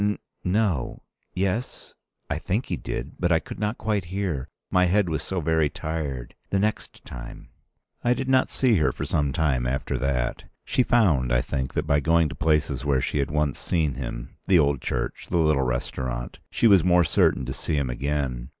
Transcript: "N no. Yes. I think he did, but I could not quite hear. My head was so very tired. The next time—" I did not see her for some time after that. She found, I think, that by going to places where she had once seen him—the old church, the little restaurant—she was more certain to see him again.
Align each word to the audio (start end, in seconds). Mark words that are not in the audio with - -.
"N 0.01 0.17
no. 0.43 1.03
Yes. 1.35 1.93
I 2.27 2.39
think 2.39 2.69
he 2.69 2.75
did, 2.75 3.17
but 3.19 3.31
I 3.31 3.37
could 3.37 3.59
not 3.59 3.77
quite 3.77 4.05
hear. 4.05 4.47
My 4.71 4.85
head 4.85 5.07
was 5.09 5.21
so 5.21 5.41
very 5.41 5.69
tired. 5.69 6.33
The 6.49 6.57
next 6.57 7.05
time—" 7.05 7.49
I 8.03 8.15
did 8.15 8.27
not 8.27 8.49
see 8.49 8.77
her 8.77 8.91
for 8.91 9.05
some 9.05 9.31
time 9.31 9.67
after 9.67 9.99
that. 9.99 10.45
She 10.65 10.81
found, 10.81 11.31
I 11.31 11.41
think, 11.41 11.75
that 11.75 11.85
by 11.85 11.99
going 11.99 12.29
to 12.29 12.35
places 12.35 12.83
where 12.83 12.99
she 13.01 13.19
had 13.19 13.29
once 13.29 13.59
seen 13.59 13.93
him—the 13.93 14.57
old 14.57 14.81
church, 14.81 15.27
the 15.29 15.37
little 15.37 15.61
restaurant—she 15.61 16.65
was 16.65 16.83
more 16.83 17.03
certain 17.03 17.45
to 17.45 17.53
see 17.53 17.75
him 17.75 17.91
again. 17.91 18.49